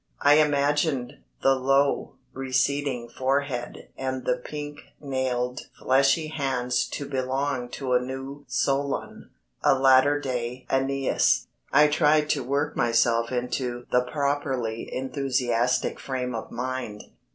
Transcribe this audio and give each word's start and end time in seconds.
I 0.23 0.37
imagined 0.39 1.19
the 1.43 1.53
low, 1.53 2.15
receding 2.33 3.07
forehead 3.07 3.89
and 3.95 4.25
the 4.25 4.37
pink 4.43 4.79
nailed, 4.99 5.61
fleshy 5.77 6.29
hands 6.29 6.87
to 6.87 7.05
belong 7.07 7.69
to 7.73 7.93
a 7.93 7.99
new 8.01 8.43
Solon, 8.47 9.29
a 9.63 9.77
latter 9.77 10.19
day 10.19 10.65
Æneas. 10.71 11.45
I 11.71 11.85
tried 11.85 12.31
to 12.31 12.43
work 12.43 12.75
myself 12.75 13.31
into 13.31 13.85
the 13.91 14.01
properly 14.01 14.91
enthusiastic 14.91 15.99
frame 15.99 16.33
of 16.33 16.49
mind. 16.49 17.03